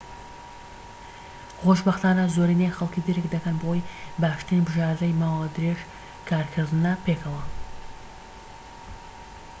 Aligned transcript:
خۆشبەختانە 1.61 2.25
زۆرینەی 2.35 2.75
خەلکی 2.77 3.05
درك 3.07 3.25
دەکەن 3.33 3.55
بەوەی 3.61 3.87
باشترین 4.21 4.63
بژاردەی 4.67 5.17
ماوە 5.21 5.45
درێژ 5.55 5.79
کارکردنە 6.29 6.93
پێکەوە 7.05 7.43